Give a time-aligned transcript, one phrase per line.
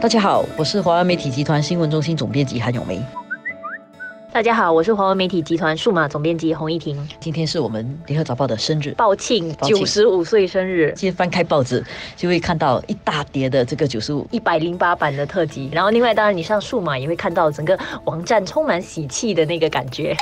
[0.00, 3.02] 大家好，我是华为媒体集团新闻中心总编辑韩永梅。
[4.30, 6.96] 大家好，我是华为媒体集团数码总编辑洪一婷。
[7.18, 11.84] 今天是我们联合早报的生日，报庆九十五岁生日，今天翻开报纸
[12.14, 14.24] 就会看到一大叠的这个九十五。
[14.30, 15.68] 一百零八版的特辑。
[15.72, 20.16] 然后另外，当然你上数码也会看到整个网站充满喜气的那个感觉。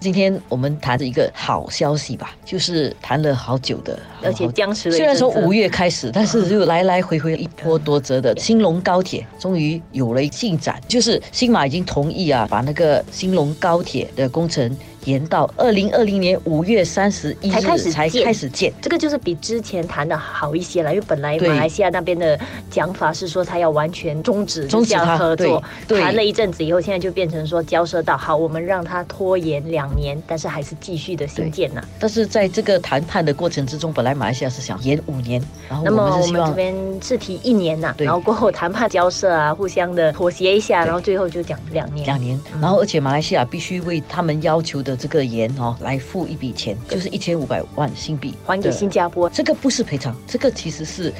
[0.00, 18.72] 今天我们谈的一个好消息吧，就是谈了好久的，而且僵持了虽然从五月开始，但是就来来回回一波多折的兴隆高铁终于有了进展，就是新马已经同意啊，把那个兴隆高铁的工程延到二零二零年五月三十一才开始日才开始建。
[18.80, 22.38] 这个就是比之前谈的好一些了，因为本来马来西亚那边的
[22.70, 38.04] 讲法是说他要完全终止这项终止合作，谈了一阵子以后，现在就变成说交涉到好，我们让他拖延两年，但是还是继续的新建呐、但是在这个谈判的过程之中，本来马来西亚是想延五年，然后我们是希望我们这边是提一年呐、对。
[38.04, 42.04] 然后过后谈判交涉啊，互相的妥协一下，然后最后就讲两年。
[42.06, 42.60] 两年，嗯。
[42.60, 51.12] 然后而且马来西亚必须为他们要求的这个盐哦来付一笔钱，就是一千五百万新币还给新加坡，这个不是赔偿，这个其实是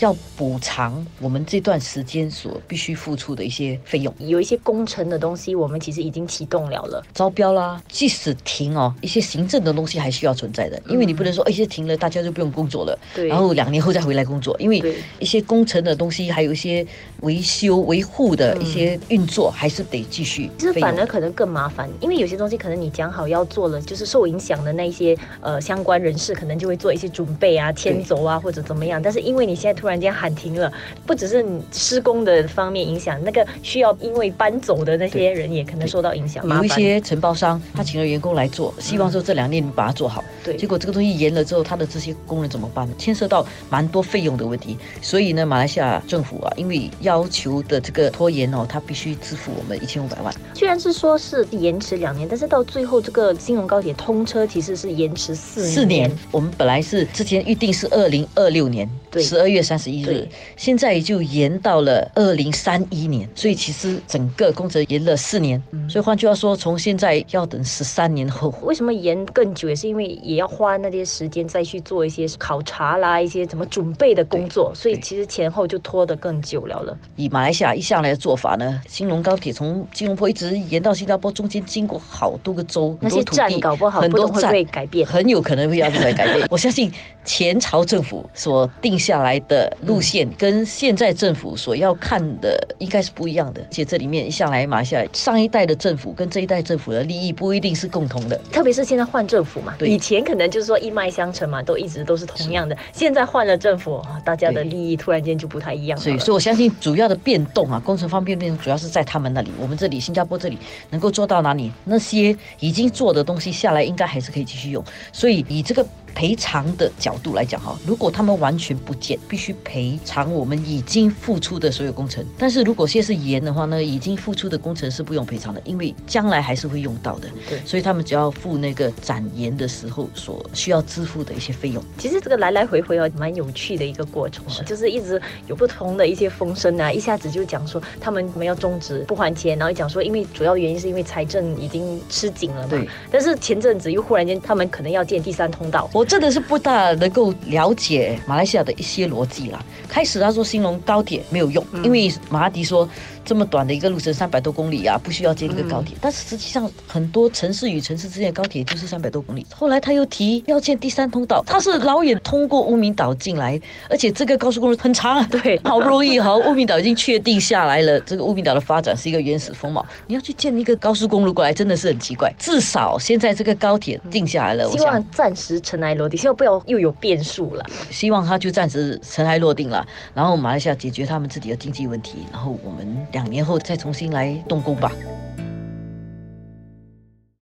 [0.00, 4.12] 要补偿我们这段时间所必须付出的一些费用。
[4.18, 7.02] 有一些工程的东西，我们其实已经启动了了。
[7.12, 14.82] 招标啦，即使停哦，一些行政的东西还需要存在的，因为你不能说，哎，一些停了，大家就不用工作了，对然后两年后再回来工作，因为
[15.18, 16.86] 一些工程的东西，还有一些
[17.20, 20.72] 维修维护的一些运作，还是得继续其实。
[20.80, 29.00] 反而可能更麻烦，因为有些东西可能你讲好要做了，就是受影响的那一些呃相关人士可能就会做一些准备啊、迁走啊或者怎么样。
[29.00, 30.72] 但是因为你现在突然间喊停了，
[31.04, 36.42] 不只是你施工的方面影响，那个需要因为搬走的那些人也可能受到影响。
[36.48, 40.24] 有一些承包商，他请了员工来做，希望说这两年你把它做好。
[40.42, 42.94] 对结果这个东西延了之后，他的这些工人怎么办呢？
[42.96, 44.78] 牵涉到蛮多费用的问题。
[45.02, 50.34] 所以呢，马来西亚政府啊，因为要求的这个拖延哦，他必须支付我们一千五百万。
[50.54, 55.70] 虽然是说是延迟两年，但是到最后这个金融高铁通车其实是延迟四年。
[55.70, 60.26] 四年，我们本来是之前预定是二零二六年对十二月三十一日，
[60.56, 65.62] 现在就延到了二零三一年，所以其实整个工程延了四年。
[65.72, 68.52] 嗯所以换句话说，从现在要等十三年后。
[68.62, 76.96] 为什么延更久，也是因为也要花那些时间再去做一些考察啦，一些怎么准备的工作，所以其实前后就拖得更久了了。
[77.16, 85.06] 以马来西亚一向来的做法呢，兴隆高铁从吉隆坡一直延到新加坡，中间经过好多个州，那些站搞不好很多站会改变。
[85.06, 86.46] 很有可能会要出来改变。
[86.50, 86.90] 我相信
[87.24, 93.60] 前朝政府所定下来的路线，跟现在政府所要看的应该是不一样的。
[93.62, 98.36] 而且这里面一向来马来西亚上一代的政府跟这一代政府的利益不一定是共同的。
[98.52, 102.76] 特别是现在换政府嘛，对以前可能就是说一脉相承嘛，都一直都是同样的。
[102.92, 106.02] 现在换了政府，啊大家的利益突然间就不太一样了。
[106.02, 109.50] 所以，所以我相信主要的变动啊，工程方面变动主要是在他们那里。
[109.60, 110.58] 我们这里新加坡这里
[110.90, 111.70] 能够做到哪里？
[111.84, 114.82] 那些已经做的东西下来，应该还是可以继续用。
[115.12, 122.24] 所以以这个赔偿的角度来讲哈，如果他们完全不见，必须赔偿我们已经付出的所有工程。
[122.38, 127.28] 但是如果现在是延的话呢，已经付出的工程是不用赔偿的，因为将来还是会用到的。
[127.48, 131.82] 对所以他们只要付那个展延的时候所需要支付的一些费用。
[131.98, 142.68] 其实这个来来回回哦，蛮有趣的一个过程哦，就是一直有不同的一些风声啊，一下子就讲说他们没有终止不还钱，然后讲说因为主要原因是因为财政已经吃紧了嘛。
[142.68, 142.88] 对。
[143.10, 149.62] 但是前阵子又忽然间他们可能要建第三通道，我真的是不大能够了解马来西亚的一些逻辑啦。
[149.88, 152.88] 开始他说兴隆高铁没有用，嗯因为马哈迪说
[153.24, 155.96] 这么短的一个路程三百多公里啊，不需要建一个高嗯铁。
[156.00, 159.46] 但是实际上很多城市与城市之间的高铁就是三百多公里。
[159.54, 165.26] 后来他又提要建第三通道，他是老远通过乌名岛进来，而且这个高速公路很长啊。
[165.30, 169.84] 对好不容易哈，乌名岛已经确定下来了，这个乌名岛的发展是一个原始风貌。
[170.06, 172.32] 你要去建一个高速公路过来，真的是很奇怪。
[172.38, 177.64] 至少现在这个高铁定下来了，我希望暂时尘埃落定，希望不要又有变数了。
[177.90, 184.92] 希望它就暂时尘埃落定了，然后马来西亚解决他们自己的经济问题，然后我们两年后再重新来动工吧。